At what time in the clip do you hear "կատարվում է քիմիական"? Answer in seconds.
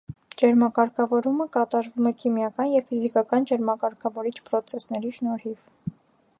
1.57-2.73